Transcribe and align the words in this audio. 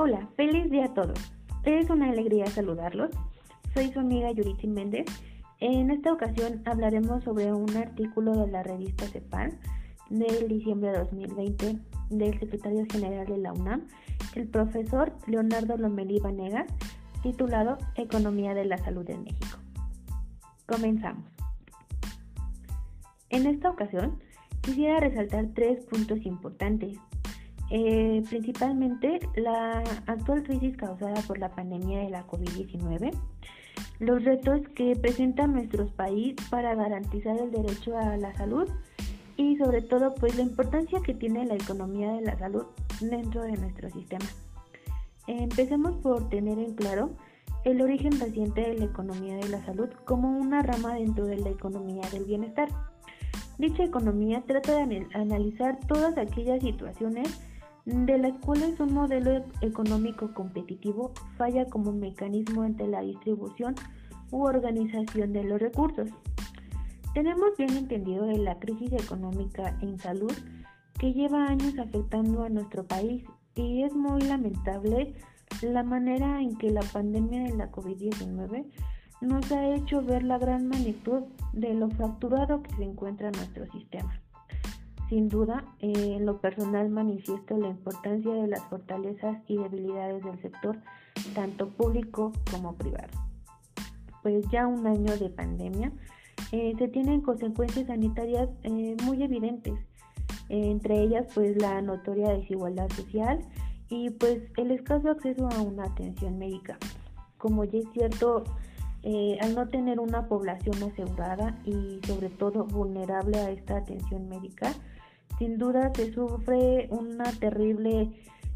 Hola, 0.00 0.28
feliz 0.36 0.70
día 0.70 0.84
a 0.84 0.94
todos. 0.94 1.18
Es 1.64 1.90
una 1.90 2.10
alegría 2.10 2.46
saludarlos. 2.46 3.10
Soy 3.74 3.90
su 3.90 3.98
amiga 3.98 4.30
Yuritzin 4.30 4.72
Méndez. 4.72 5.06
En 5.58 5.90
esta 5.90 6.12
ocasión 6.12 6.62
hablaremos 6.66 7.24
sobre 7.24 7.52
un 7.52 7.76
artículo 7.76 8.32
de 8.36 8.46
la 8.46 8.62
revista 8.62 9.08
CEPAL 9.08 9.58
del 10.08 10.46
diciembre 10.46 10.92
de 10.92 10.98
2020 10.98 11.78
del 12.10 12.38
secretario 12.38 12.86
general 12.88 13.26
de 13.26 13.38
la 13.38 13.52
UNAM, 13.52 13.88
el 14.36 14.46
profesor 14.46 15.12
Leonardo 15.26 15.76
Lomelí 15.76 16.20
Vanegas, 16.20 16.72
titulado 17.24 17.76
Economía 17.96 18.54
de 18.54 18.66
la 18.66 18.78
Salud 18.78 19.10
en 19.10 19.24
México. 19.24 19.58
Comenzamos. 20.66 21.24
En 23.30 23.48
esta 23.48 23.68
ocasión, 23.68 24.20
quisiera 24.60 25.00
resaltar 25.00 25.48
tres 25.56 25.84
puntos 25.86 26.24
importantes 26.24 26.98
eh, 27.70 28.22
principalmente 28.28 29.20
la 29.36 29.84
actual 30.06 30.42
crisis 30.42 30.76
causada 30.76 31.20
por 31.22 31.38
la 31.38 31.50
pandemia 31.50 32.00
de 32.00 32.10
la 32.10 32.26
COVID-19, 32.26 33.12
los 33.98 34.24
retos 34.24 34.60
que 34.74 34.96
presenta 34.96 35.46
nuestro 35.46 35.86
país 35.88 36.34
para 36.50 36.74
garantizar 36.74 37.38
el 37.38 37.50
derecho 37.50 37.96
a 37.98 38.16
la 38.16 38.34
salud 38.34 38.68
y 39.36 39.56
sobre 39.56 39.82
todo 39.82 40.14
pues 40.14 40.36
la 40.36 40.42
importancia 40.42 41.00
que 41.00 41.14
tiene 41.14 41.44
la 41.46 41.54
economía 41.54 42.12
de 42.12 42.22
la 42.22 42.38
salud 42.38 42.64
dentro 43.00 43.42
de 43.42 43.52
nuestro 43.52 43.90
sistema. 43.90 44.26
Empecemos 45.26 45.96
por 45.96 46.28
tener 46.30 46.58
en 46.58 46.74
claro 46.74 47.10
el 47.64 47.82
origen 47.82 48.18
reciente 48.18 48.62
de 48.62 48.78
la 48.78 48.86
economía 48.86 49.36
de 49.36 49.48
la 49.48 49.64
salud 49.64 49.90
como 50.04 50.30
una 50.38 50.62
rama 50.62 50.94
dentro 50.94 51.26
de 51.26 51.36
la 51.36 51.50
economía 51.50 52.02
del 52.10 52.24
bienestar. 52.24 52.68
Dicha 53.58 53.84
economía 53.84 54.42
trata 54.46 54.86
de 54.86 55.06
analizar 55.12 55.78
todas 55.86 56.16
aquellas 56.16 56.62
situaciones 56.62 57.28
de 57.88 58.18
las 58.18 58.32
cuales 58.44 58.78
un 58.80 58.92
modelo 58.92 59.42
económico 59.62 60.34
competitivo 60.34 61.12
falla 61.38 61.64
como 61.64 61.90
mecanismo 61.90 62.62
ante 62.62 62.86
la 62.86 63.00
distribución 63.00 63.74
u 64.30 64.44
organización 64.44 65.32
de 65.32 65.44
los 65.44 65.58
recursos. 65.58 66.10
Tenemos 67.14 67.56
bien 67.56 67.74
entendido 67.74 68.26
de 68.26 68.36
la 68.36 68.58
crisis 68.58 68.92
económica 68.92 69.74
en 69.80 69.98
salud 69.98 70.32
que 70.98 71.14
lleva 71.14 71.46
años 71.46 71.78
afectando 71.78 72.42
a 72.42 72.50
nuestro 72.50 72.86
país 72.86 73.24
y 73.54 73.82
es 73.82 73.94
muy 73.94 74.20
lamentable 74.20 75.14
la 75.62 75.82
manera 75.82 76.42
en 76.42 76.58
que 76.58 76.70
la 76.70 76.82
pandemia 76.82 77.44
de 77.44 77.56
la 77.56 77.72
COVID-19 77.72 78.66
nos 79.22 79.50
ha 79.50 79.66
hecho 79.74 80.02
ver 80.02 80.24
la 80.24 80.36
gran 80.36 80.68
magnitud 80.68 81.22
de 81.54 81.72
lo 81.72 81.88
fracturado 81.88 82.62
que 82.62 82.74
se 82.76 82.84
encuentra 82.84 83.30
nuestro 83.30 83.64
sistema. 83.72 84.20
Sin 85.08 85.28
duda, 85.28 85.64
en 85.80 86.26
lo 86.26 86.38
personal 86.38 86.90
manifiesto 86.90 87.56
la 87.56 87.68
importancia 87.68 88.30
de 88.30 88.46
las 88.46 88.62
fortalezas 88.64 89.38
y 89.46 89.56
debilidades 89.56 90.22
del 90.22 90.40
sector, 90.42 90.76
tanto 91.34 91.70
público 91.70 92.32
como 92.50 92.74
privado. 92.74 93.08
Pues 94.22 94.44
ya 94.50 94.66
un 94.66 94.86
año 94.86 95.16
de 95.16 95.30
pandemia, 95.30 95.92
eh, 96.52 96.74
se 96.78 96.88
tienen 96.88 97.22
consecuencias 97.22 97.86
sanitarias 97.86 98.50
eh, 98.64 98.96
muy 99.04 99.22
evidentes, 99.22 99.74
entre 100.50 101.02
ellas 101.02 101.26
pues 101.34 101.56
la 101.60 101.80
notoria 101.80 102.30
desigualdad 102.30 102.88
social 102.90 103.40
y 103.88 104.10
pues 104.10 104.42
el 104.56 104.72
escaso 104.72 105.10
acceso 105.10 105.48
a 105.48 105.62
una 105.62 105.84
atención 105.84 106.38
médica. 106.38 106.76
Como 107.38 107.64
ya 107.64 107.78
es 107.78 107.86
cierto, 107.92 108.44
eh, 109.02 109.38
al 109.40 109.54
no 109.54 109.68
tener 109.68 110.00
una 110.00 110.28
población 110.28 110.74
asegurada 110.82 111.58
y 111.64 112.00
sobre 112.06 112.28
todo 112.28 112.64
vulnerable 112.64 113.38
a 113.38 113.50
esta 113.50 113.78
atención 113.78 114.28
médica, 114.28 114.72
sin 115.38 115.58
duda 115.58 115.92
se 115.94 116.12
sufre 116.12 116.88
una 116.90 117.24
terrible 117.32 118.10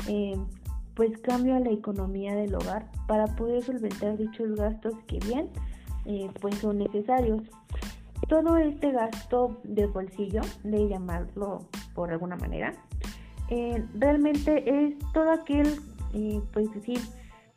eh, 0.09 0.37
pues 0.95 1.17
cambio 1.19 1.57
a 1.57 1.61
la 1.61 1.71
economía 1.71 2.35
del 2.35 2.55
hogar 2.55 2.91
para 3.07 3.27
poder 3.37 3.63
solventar 3.63 4.19
dichos 4.19 4.57
gastos 4.57 4.95
que 5.07 5.19
bien 5.21 5.49
eh, 6.05 6.29
pues 6.41 6.57
son 6.57 6.79
necesarios. 6.79 7.43
Todo 8.29 8.57
este 8.57 8.93
gasto 8.93 9.61
de 9.65 9.87
bolsillo, 9.87 10.43
de 10.65 10.89
llamarlo 10.89 11.67
por 11.95 12.11
alguna 12.11 12.37
manera, 12.37 12.73
eh, 13.49 13.85
realmente 13.95 14.63
es 14.67 14.95
todo 15.13 15.31
aquel 15.33 15.81
pues 16.53 16.71
decir 16.75 17.01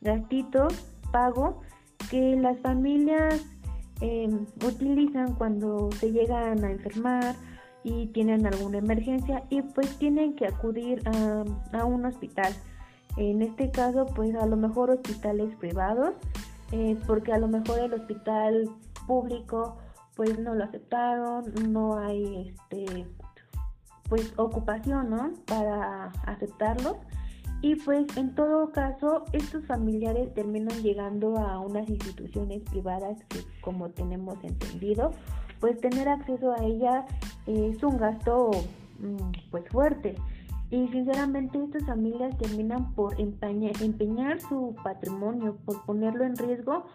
gastito 0.00 0.68
pago 1.12 1.60
que 2.10 2.36
las 2.36 2.58
familias 2.60 3.44
utilizan 4.66 5.34
cuando 5.34 5.90
se 5.92 6.10
llegan 6.10 6.64
a 6.64 6.70
enfermar 6.70 7.36
y 7.86 8.08
tienen 8.08 8.44
alguna 8.46 8.78
emergencia 8.78 9.44
y 9.48 9.62
pues 9.62 9.96
tienen 9.96 10.34
que 10.34 10.48
acudir 10.48 11.00
a, 11.72 11.84
un 11.84 12.04
hospital. 12.04 12.52
En 13.16 13.42
este 13.42 13.70
caso 13.70 14.06
pues 14.06 14.34
a 14.34 14.44
lo 14.44 14.56
mejor 14.56 14.90
hospitales 14.90 15.54
privados 15.54 16.14
eh, 16.72 16.98
porque 17.06 17.32
a 17.32 17.38
lo 17.38 17.46
mejor 17.46 17.78
el 17.78 17.94
hospital 17.94 18.68
público 19.06 19.76
pues 20.16 20.36
no 20.36 20.56
lo 20.56 20.64
aceptaron, 20.64 21.44
no 21.70 21.96
hay 21.96 22.48
este 22.48 23.06
pues 24.08 24.32
ocupación 24.36 25.10
¿no? 25.10 25.32
para 25.46 26.06
aceptarlos 26.26 26.96
y 27.62 27.76
pues 27.76 28.04
en 28.16 28.34
todo 28.34 28.72
caso 28.72 29.26
estos 29.32 29.64
familiares 29.64 30.34
terminan 30.34 30.82
llegando 30.82 31.36
a 31.38 31.60
unas 31.60 31.88
instituciones 31.88 32.62
privadas 32.64 33.18
como 33.60 33.90
tenemos 33.90 34.42
entendido 34.42 35.12
pues 35.60 35.80
tener 35.80 36.08
acceso 36.08 36.52
a 36.52 36.64
ella 36.64 37.06
es 37.46 37.82
un 37.82 37.96
gasto 37.96 38.50
mm, 38.98 39.50
pues 39.50 39.68
fuerte 39.68 40.16
y 40.70 40.88
sinceramente 40.88 41.62
estas 41.62 41.84
familias 41.84 42.36
terminan 42.38 42.92
por 42.94 43.14
empeñar, 43.20 44.40
su 44.40 44.74
patrimonio, 44.82 45.56
por 45.64 45.84
ponerlo 45.84 46.24
en 46.24 46.36
riesgo 46.36 46.86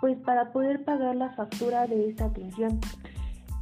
pues 0.00 0.18
para 0.18 0.50
poder 0.50 0.84
pagar 0.84 1.14
la 1.14 1.30
factura 1.30 1.86
de 1.86 2.08
esta 2.08 2.24
atención. 2.24 2.80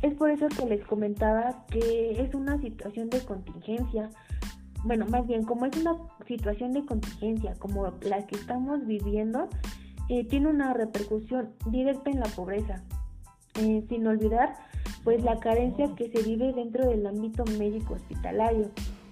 Es 0.00 0.14
por 0.14 0.30
eso 0.30 0.48
que 0.48 0.64
les 0.64 0.82
comentaba 0.86 1.66
que 1.66 2.12
es 2.12 2.34
una 2.34 2.58
situación 2.58 3.10
de 3.10 3.22
contingencia. 3.22 4.08
Bueno, 4.84 5.04
más 5.04 5.26
bien, 5.26 5.44
como 5.44 5.66
es 5.66 5.76
una 5.76 5.96
situación 6.26 6.72
de 6.72 6.86
contingencia 6.86 7.52
como 7.58 7.92
la 8.00 8.26
que 8.26 8.36
estamos 8.36 8.86
viviendo, 8.86 9.48
eh, 10.08 10.24
tiene 10.24 10.48
una 10.48 10.72
repercusión 10.72 11.50
directa 11.66 12.08
en 12.08 12.20
la 12.20 12.28
pobreza. 12.28 12.82
Eh, 13.60 13.84
sin 13.90 14.06
olvidar 14.06 14.54
pues 15.04 15.22
la 15.22 15.38
carencia 15.38 15.94
que 15.94 16.10
se 16.10 16.22
vive 16.22 16.52
dentro 16.54 16.88
del 16.88 17.06
ámbito 17.06 17.44
médico 17.58 17.94
hospitalario, 17.94 18.70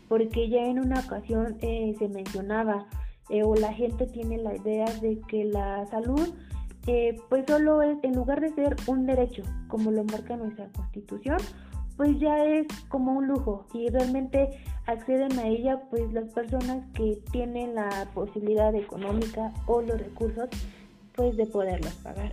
porque 0.09 0.49
ya 0.49 0.65
en 0.65 0.79
una 0.79 1.01
ocasión 1.01 1.59
eh, 1.61 1.95
se 1.99 2.09
mencionaba 2.09 2.87
eh, 3.29 3.43
o 3.43 3.55
la 3.55 3.73
gente 3.75 4.07
tiene 4.07 4.39
la 4.39 4.57
idea 4.57 4.87
de 5.03 5.21
que 5.29 5.45
la 5.45 5.87
salud 5.87 6.29
pues 7.29 7.45
solo 7.47 7.83
es, 7.83 7.99
en 8.03 8.15
lugar 8.15 8.41
de 8.41 8.49
ser 8.55 8.75
un 8.87 9.05
derecho, 9.05 9.43
como 9.67 9.91
lo 9.91 10.05
marca 10.05 10.39
nuestra 10.39 10.69
constitución, 10.69 11.37
pues 11.99 12.19
ya 12.19 12.43
es 12.47 12.67
como 12.89 13.13
un 13.13 13.27
lujo 13.27 13.67
y 13.75 13.91
realmente 13.91 14.49
acceden 14.87 15.39
a 15.39 15.47
ella 15.47 15.83
pues 15.91 16.11
las 16.15 16.33
personas 16.33 16.87
que 16.95 17.19
tienen 17.31 17.75
la 17.75 18.09
posibilidad 18.15 18.75
económica 18.75 19.53
o 19.67 19.83
los 19.83 19.99
recursos 19.99 20.49
pues 21.15 21.37
de 21.37 21.45
poderlos 21.45 21.93
pagar. 21.97 22.33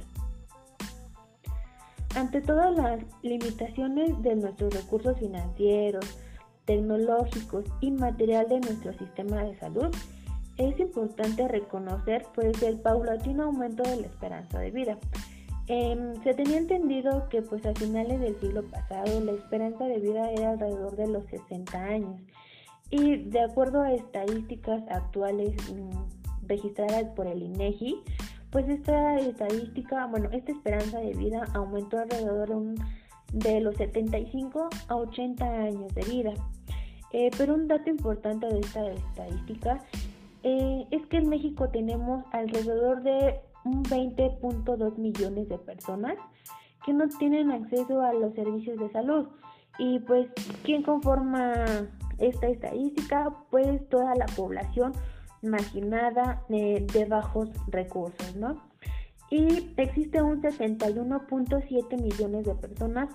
Ante 2.15 2.41
todas 2.41 2.73
las 2.75 2.99
limitaciones 3.23 4.21
de 4.21 4.35
nuestros 4.35 4.73
recursos 4.73 5.19
financieros, 5.19 6.17
tecnológicos 6.63 7.65
y 7.81 7.91
material 7.91 8.47
de 8.47 8.61
nuestro 8.61 8.93
sistema 8.93 9.43
de 9.43 9.55
salud, 9.59 9.93
es 10.57 10.79
importante 10.79 11.47
reconocer 11.47 12.25
pues 12.33 12.61
el 12.63 12.79
paulatino 12.79 13.43
aumento 13.43 13.83
de 13.83 13.97
la 13.97 14.07
esperanza 14.07 14.59
de 14.59 14.71
vida. 14.71 14.97
Em, 15.67 16.15
se 16.23 16.33
tenía 16.33 16.57
entendido 16.57 17.27
que 17.29 17.41
pues 17.41 17.65
a 17.65 17.73
finales 17.73 18.19
del 18.21 18.39
siglo 18.39 18.63
pasado 18.69 19.19
la 19.19 19.33
esperanza 19.33 19.85
de 19.85 19.99
vida 19.99 20.31
era 20.31 20.51
alrededor 20.51 20.95
de 20.95 21.07
los 21.07 21.25
60 21.25 21.77
años 21.77 22.21
y 22.91 23.17
de 23.17 23.41
acuerdo 23.41 23.81
a 23.81 23.91
estadísticas 23.91 24.83
actuales 24.89 25.53
mm, 25.73 26.47
registradas 26.47 27.05
por 27.15 27.27
el 27.27 27.41
INEGI, 27.41 28.01
pues 28.51 28.67
esta 28.69 29.17
estadística, 29.19 30.05
bueno, 30.07 30.29
esta 30.31 30.51
esperanza 30.51 30.99
de 30.99 31.13
vida 31.13 31.45
aumentó 31.53 31.99
alrededor 31.99 32.75
de, 33.33 33.59
los 33.59 33.75
75 33.75 34.69
a 34.87 34.95
80 34.95 35.45
años 35.45 35.93
de 35.93 36.01
vida. 36.03 36.33
Eh, 37.11 37.31
pero 37.37 37.53
un 37.53 37.67
dato 37.67 37.89
importante 37.89 38.47
de 38.47 38.59
esta 38.59 38.85
estadística 38.91 39.79
eh, 40.43 40.85
es 40.91 41.05
que 41.07 41.17
en 41.17 41.29
México 41.29 41.69
tenemos 41.69 42.23
alrededor 42.31 43.01
de 43.03 43.39
un 43.63 43.83
20.2 43.83 44.97
millones 44.97 45.49
de 45.49 45.57
personas 45.57 46.15
que 46.85 46.93
no 46.93 47.07
tienen 47.09 47.51
acceso 47.51 48.01
a 48.01 48.13
los 48.13 48.33
servicios 48.35 48.77
de 48.79 48.89
salud. 48.91 49.27
Y 49.79 49.99
pues, 49.99 50.27
¿quién 50.63 50.83
conforma 50.83 51.53
esta 52.19 52.47
estadística? 52.47 53.33
Pues 53.49 53.87
toda 53.89 54.15
la 54.15 54.27
población 54.27 54.93
marginada 55.45 56.43
eh, 56.49 56.85
de 56.93 57.05
bajos 57.05 57.49
recursos, 57.67 58.35
¿no? 58.35 58.61
Y 59.29 59.73
existe 59.77 60.21
un 60.21 60.41
61.7 60.41 62.01
millones 62.01 62.45
de 62.45 62.55
personas 62.55 63.09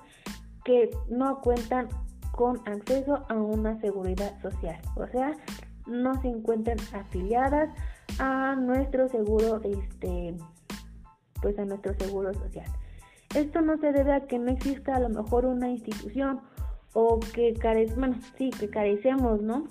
que 0.65 0.91
no 1.09 1.41
cuentan 1.41 1.89
con 2.33 2.61
acceso 2.67 3.25
a 3.29 3.35
una 3.35 3.81
seguridad 3.81 4.41
social, 4.41 4.81
o 4.97 5.07
sea, 5.07 5.33
no 5.87 6.21
se 6.23 6.29
encuentran 6.29 6.79
afiliadas 6.93 7.71
a 8.19 8.55
nuestro 8.55 9.09
seguro, 9.09 9.61
este, 9.63 10.37
pues 11.43 11.59
a 11.59 11.65
nuestro 11.65 11.95
seguro 11.95 12.33
social. 12.35 12.67
Esto 13.35 13.61
no 13.61 13.79
se 13.79 13.93
debe 13.93 14.13
a 14.13 14.27
que 14.27 14.39
no 14.39 14.51
exista 14.51 14.97
a 14.97 15.01
lo 15.01 15.09
mejor 15.09 15.47
una 15.47 15.69
institución 15.71 16.41
o 16.93 17.21
que 17.21 17.55
carece, 17.55 17.95
bueno, 17.95 18.17
sí, 18.37 18.51
que 18.51 18.69
carecemos, 18.69 19.41
¿no? 19.41 19.67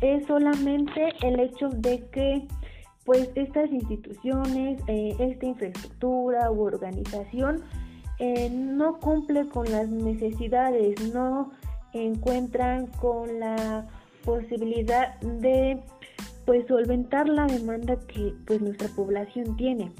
Es 0.00 0.26
solamente 0.26 1.12
el 1.22 1.40
hecho 1.40 1.68
de 1.68 2.06
que 2.10 2.46
pues 3.04 3.30
estas 3.34 3.70
instituciones, 3.70 4.80
eh, 4.86 5.16
esta 5.18 5.46
infraestructura 5.46 6.50
u 6.50 6.62
organización 6.62 7.64
eh, 8.18 8.50
no 8.50 8.98
cumple 9.00 9.48
con 9.48 9.70
las 9.70 9.88
necesidades, 9.88 11.12
no 11.12 11.50
encuentran 11.92 12.86
con 12.86 13.40
la 13.40 13.86
posibilidad 14.24 15.18
de 15.20 15.80
pues 16.44 16.66
solventar 16.66 17.28
la 17.28 17.46
demanda 17.46 17.96
que 18.06 18.34
pues 18.46 18.60
nuestra 18.60 18.88
población 18.88 19.56
tiene. 19.56 19.90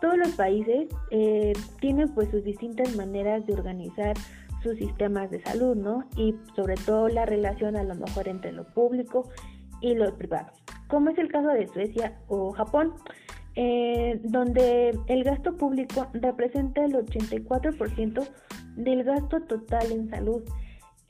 Todos 0.00 0.18
los 0.18 0.32
países 0.32 0.88
eh, 1.10 1.52
tienen 1.80 2.08
pues 2.14 2.30
sus 2.30 2.44
distintas 2.44 2.94
maneras 2.96 3.46
de 3.46 3.54
organizar 3.54 4.14
sus 4.64 4.76
sistemas 4.78 5.30
de 5.30 5.40
salud, 5.42 5.76
¿no? 5.76 6.08
Y 6.16 6.34
sobre 6.56 6.74
todo 6.74 7.08
la 7.08 7.26
relación 7.26 7.76
a 7.76 7.84
lo 7.84 7.94
mejor 7.94 8.26
entre 8.26 8.50
lo 8.50 8.64
público 8.64 9.28
y 9.80 9.94
lo 9.94 10.16
privado, 10.16 10.50
como 10.88 11.10
es 11.10 11.18
el 11.18 11.28
caso 11.28 11.48
de 11.48 11.68
Suecia 11.68 12.18
o 12.26 12.50
Japón, 12.52 12.94
eh, 13.54 14.18
donde 14.24 14.98
el 15.06 15.22
gasto 15.22 15.56
público 15.56 16.08
representa 16.14 16.84
el 16.84 16.94
84% 16.94 18.28
del 18.76 19.04
gasto 19.04 19.42
total 19.42 19.92
en 19.92 20.10
salud. 20.10 20.42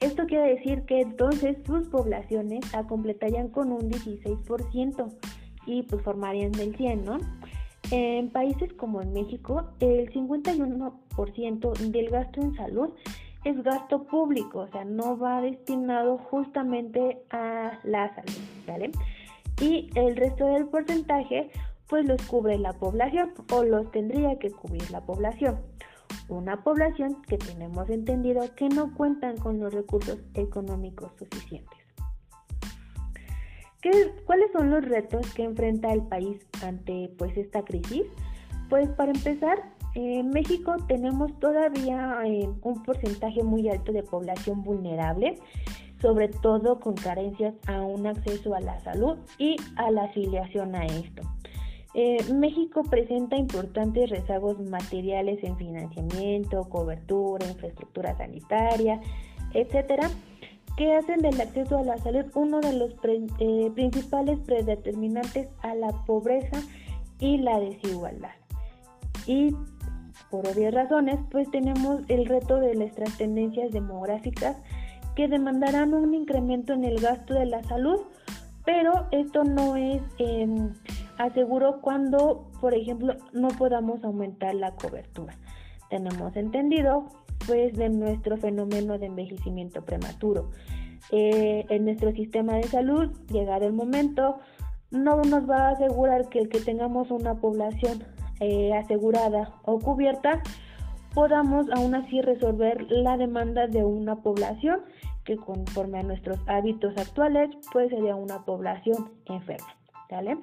Esto 0.00 0.26
quiere 0.26 0.56
decir 0.56 0.82
que 0.82 1.00
entonces 1.00 1.56
sus 1.64 1.88
poblaciones 1.88 2.70
la 2.72 2.86
completarían 2.86 3.48
con 3.48 3.72
un 3.72 3.90
16% 3.90 5.14
y 5.66 5.84
pues 5.84 6.02
formarían 6.02 6.52
del 6.52 6.76
100, 6.76 7.04
¿no? 7.04 7.18
En 7.90 8.30
países 8.30 8.72
como 8.74 9.00
en 9.02 9.12
México, 9.12 9.70
el 9.80 10.12
51% 10.12 11.90
del 11.90 12.10
gasto 12.10 12.40
en 12.40 12.54
salud 12.56 12.90
es 13.44 13.62
gasto 13.62 14.04
público, 14.04 14.60
o 14.60 14.68
sea, 14.68 14.84
no 14.84 15.18
va 15.18 15.40
destinado 15.40 16.18
justamente 16.18 17.22
a 17.30 17.78
la 17.84 18.14
salud, 18.14 18.40
¿vale? 18.66 18.90
Y 19.60 19.90
el 19.94 20.16
resto 20.16 20.46
del 20.46 20.66
porcentaje, 20.66 21.50
pues 21.88 22.06
los 22.06 22.20
cubre 22.22 22.58
la 22.58 22.72
población 22.72 23.32
o 23.52 23.62
los 23.62 23.90
tendría 23.92 24.38
que 24.38 24.50
cubrir 24.50 24.90
la 24.90 25.02
población. 25.02 25.60
Una 26.28 26.62
población 26.64 27.22
que 27.22 27.36
tenemos 27.36 27.88
entendido 27.90 28.42
que 28.56 28.68
no 28.68 28.94
cuentan 28.94 29.36
con 29.36 29.60
los 29.60 29.72
recursos 29.72 30.18
económicos 30.34 31.12
suficientes. 31.18 31.78
¿Cuáles 34.24 34.50
son 34.52 34.70
los 34.70 34.82
retos 34.82 35.30
que 35.34 35.44
enfrenta 35.44 35.92
el 35.92 36.02
país 36.06 36.40
ante 36.62 37.12
pues 37.18 37.36
esta 37.36 37.62
crisis? 37.64 38.04
Pues 38.70 38.88
para 38.90 39.12
empezar, 39.12 39.73
en 39.94 40.30
México 40.30 40.76
tenemos 40.88 41.38
todavía 41.38 42.18
eh, 42.24 42.48
un 42.62 42.82
porcentaje 42.82 43.42
muy 43.42 43.68
alto 43.68 43.92
de 43.92 44.02
población 44.02 44.62
vulnerable, 44.62 45.38
sobre 46.00 46.28
todo 46.28 46.80
con 46.80 46.94
carencias 46.94 47.54
a 47.66 47.80
un 47.82 48.06
acceso 48.06 48.54
a 48.54 48.60
la 48.60 48.78
salud 48.80 49.16
y 49.38 49.56
a 49.76 49.90
la 49.90 50.04
afiliación 50.04 50.74
a 50.74 50.84
esto. 50.84 51.22
Eh, 51.94 52.18
México 52.32 52.82
presenta 52.82 53.36
importantes 53.36 54.10
rezagos 54.10 54.58
materiales 54.58 55.38
en 55.44 55.56
financiamiento, 55.56 56.68
cobertura, 56.68 57.46
infraestructura 57.46 58.16
sanitaria, 58.16 59.00
etcétera, 59.52 60.10
que 60.76 60.92
hacen 60.92 61.20
del 61.20 61.40
acceso 61.40 61.78
a 61.78 61.84
la 61.84 61.96
salud 61.98 62.24
uno 62.34 62.60
de 62.60 62.72
los 62.72 62.90
eh, 63.38 63.70
principales 63.74 64.40
predeterminantes 64.40 65.48
a 65.62 65.76
la 65.76 65.92
pobreza 66.04 66.60
y 67.20 67.38
la 67.38 67.60
desigualdad. 67.60 68.34
Y 69.26 69.54
por 70.34 70.48
obvias 70.48 70.74
razones, 70.74 71.20
pues 71.30 71.48
tenemos 71.52 72.00
el 72.08 72.26
reto 72.26 72.58
de 72.58 72.74
las 72.74 72.92
tendencias 73.16 73.70
demográficas 73.70 74.56
que 75.14 75.28
demandarán 75.28 75.94
un 75.94 76.12
incremento 76.12 76.72
en 76.72 76.84
el 76.84 77.00
gasto 77.00 77.34
de 77.34 77.46
la 77.46 77.62
salud, 77.62 78.00
pero 78.64 79.06
esto 79.12 79.44
no 79.44 79.76
es 79.76 80.02
eh, 80.18 80.48
aseguro 81.18 81.80
cuando, 81.80 82.50
por 82.60 82.74
ejemplo, 82.74 83.14
no 83.32 83.46
podamos 83.46 84.02
aumentar 84.02 84.56
la 84.56 84.72
cobertura. 84.72 85.36
Tenemos 85.88 86.34
entendido 86.34 87.04
pues 87.46 87.72
de 87.76 87.88
nuestro 87.90 88.36
fenómeno 88.36 88.98
de 88.98 89.06
envejecimiento 89.06 89.84
prematuro. 89.84 90.50
Eh, 91.12 91.64
en 91.68 91.84
nuestro 91.84 92.10
sistema 92.10 92.54
de 92.54 92.64
salud, 92.64 93.12
llegado 93.30 93.66
el 93.66 93.72
momento, 93.72 94.40
no 94.90 95.22
nos 95.22 95.48
va 95.48 95.68
a 95.68 95.70
asegurar 95.70 96.28
que 96.28 96.40
el 96.40 96.48
que 96.48 96.58
tengamos 96.58 97.12
una 97.12 97.36
población 97.36 98.02
eh, 98.44 98.74
asegurada 98.74 99.54
o 99.64 99.78
cubierta, 99.78 100.42
podamos 101.14 101.66
aún 101.72 101.94
así 101.94 102.20
resolver 102.20 102.86
la 102.90 103.16
demanda 103.16 103.66
de 103.66 103.84
una 103.84 104.16
población 104.16 104.82
que 105.24 105.36
conforme 105.36 106.00
a 106.00 106.02
nuestros 106.02 106.38
hábitos 106.46 106.96
actuales, 106.98 107.50
pues 107.72 107.90
sería 107.90 108.14
una 108.14 108.44
población 108.44 109.10
enferma. 109.26 109.74
¿vale? 110.10 110.38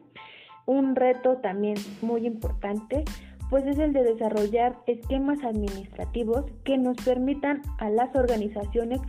Un 0.65 0.95
reto 0.95 1.37
también 1.37 1.77
muy 2.01 2.25
importante 2.25 3.03
pues 3.51 3.65
es 3.65 3.77
el 3.79 3.91
de 3.91 4.03
desarrollar 4.03 4.77
esquemas 4.87 5.43
administrativos 5.43 6.45
que 6.63 6.77
nos 6.77 6.95
permitan 7.03 7.61
a 7.79 7.89
las 7.89 8.15
organizaciones 8.15 9.01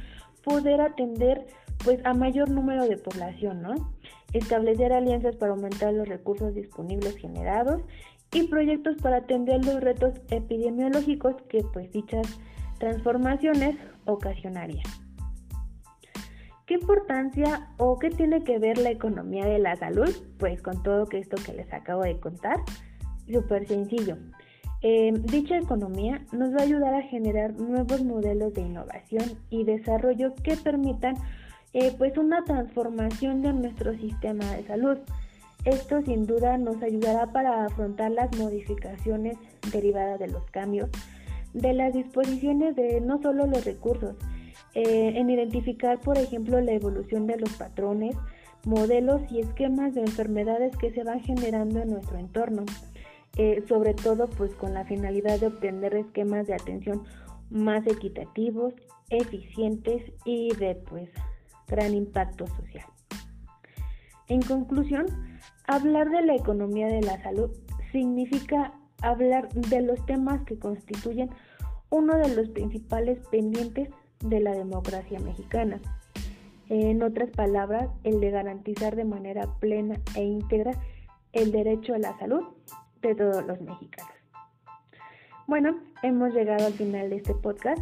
poder 0.43 0.81
atender 0.81 1.47
pues 1.85 2.05
a 2.05 2.13
mayor 2.13 2.51
número 2.51 2.89
de 2.89 2.97
población, 2.97 3.63
¿no? 3.63 3.75
Establecer 4.33 4.93
alianzas 4.93 5.37
para 5.37 5.53
aumentar 5.53 5.93
los 5.93 6.09
recursos 6.09 6.55
disponibles 6.55 7.17
generados 7.17 7.83
y 8.33 8.49
proyectos 8.49 8.97
para 9.03 9.19
atender 9.19 9.65
los 9.65 9.81
retos 9.81 10.15
epidemiológicos 10.31 11.37
que 11.49 11.63
pues 11.73 11.91
dichas 11.93 12.27
transformaciones 12.79 13.77
ocasionarían. 14.07 14.85
¿Qué 16.67 16.75
importancia 16.75 17.69
o 17.77 17.99
qué 17.99 18.11
tiene 18.11 18.45
que 18.45 18.59
ver 18.59 18.79
la 18.79 18.91
economía 18.91 19.45
de 19.45 19.59
la 19.59 19.77
salud? 19.77 20.09
Pues 20.39 20.63
con 20.63 20.83
todo 20.83 21.07
esto 21.13 21.37
que 21.45 21.53
les 21.53 21.73
acabo 21.73 22.03
de 22.03 22.19
contar 22.19 22.57
súper 23.31 23.67
sencillo. 23.67 24.17
Eh, 24.81 25.13
dicha 25.13 25.59
economía 25.59 26.25
nos 26.33 26.53
va 26.53 26.61
a 26.61 26.63
ayudar 26.65 26.95
a 26.95 27.03
generar 27.03 27.53
nuevos 27.55 28.03
modelos 28.03 28.53
de 28.55 28.63
innovación 28.63 29.25
y 29.49 29.65
desarrollo 29.65 30.35
que 30.43 30.57
permitan 30.57 31.15
eh, 31.73 31.93
pues 31.97 32.17
una 32.19 32.45
transformación 32.45 33.43
de 33.43 33.53
nuestro 33.53 33.97
sistema 33.97 34.45
de 34.53 34.65
salud. 34.67 34.99
Esto 35.65 36.03
sin 36.03 36.27
duda 36.27 36.59
nos 36.59 36.83
ayudará 36.83 37.33
para 37.33 37.67
afrontar 37.67 38.11
las 38.11 38.37
modificaciones 38.37 39.37
derivadas 39.73 40.19
de 40.19 40.29
los 40.29 40.45
cambios, 40.51 40.91
de 41.55 41.73
las 41.73 41.95
disposiciones 41.95 42.75
de 42.75 43.01
no 43.01 43.23
solo 43.23 43.47
los 43.47 43.65
recursos, 43.65 44.17
eh, 44.75 45.13
en 45.17 45.31
identificar 45.31 46.01
por 46.01 46.19
ejemplo 46.19 46.61
la 46.61 46.73
evolución 46.73 47.27
de 47.27 47.37
los 47.37 47.53
patrones, 47.53 48.17
modelos 48.65 49.23
y 49.31 49.41
esquemas 49.41 49.95
de 49.95 50.01
enfermedades 50.01 50.77
que 50.77 50.93
se 50.93 51.05
van 51.05 51.21
generando 51.21 51.81
en 51.81 51.91
nuestro 51.91 52.19
entorno 52.19 52.65
eh, 53.39 53.65
sobre 53.67 53.95
todo 53.95 54.29
pues 54.29 54.55
con 54.55 54.75
la 54.75 54.85
finalidad 54.85 55.41
de 55.41 55.47
obtener 55.47 55.95
esquemas 55.95 56.47
de 56.47 56.55
atención 56.55 57.05
más 57.49 57.87
equitativos, 57.87 58.75
eficientes 59.09 60.03
y 60.27 60.55
de 60.57 60.75
pues 60.75 61.09
gran 61.69 61.95
impacto 61.95 62.47
social. 62.47 62.87
En 64.29 64.43
conclusión, 64.43 65.07
hablar 65.67 66.11
de 66.11 66.23
la 66.23 66.35
economía 66.35 66.87
de 66.87 67.03
la 67.03 67.23
salud 67.23 67.51
significa 67.91 68.73
hablar 69.03 69.49
de 69.51 69.83
los 69.83 70.05
temas 70.07 70.43
que 70.45 70.59
constituyen 70.59 71.31
uno 71.91 72.17
de 72.17 72.35
los 72.35 72.49
principales 72.51 73.19
pendientes 73.31 73.91
de 74.21 74.41
la 74.41 74.53
democracia 74.53 75.19
mexicana. 75.21 75.81
En 76.69 77.03
otras 77.03 77.29
palabras, 77.31 77.91
el 78.05 78.21
de 78.21 78.31
garantizar 78.31 78.97
de 78.97 79.05
manera 79.05 79.47
plena 79.61 79.97
e 80.15 80.25
íntegra 80.25 80.73
el 81.33 81.53
derecho 81.53 81.95
a 81.95 81.99
la 81.99 82.17
salud 82.19 82.45
de 83.03 83.15
todos 83.15 83.45
los 83.45 83.61
mexicanos. 83.61 84.15
Bueno, 85.47 85.81
hemos 86.03 86.33
llegado 86.33 86.67
al 86.67 86.73
final 86.73 87.11
de 87.11 87.17
este 87.17 87.35
podcast. 87.35 87.81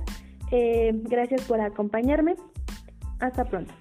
Eh, 0.51 0.93
gracias 1.05 1.43
por 1.43 1.61
acompañarme. 1.61 2.35
Hasta 3.21 3.45
pronto. 3.47 3.75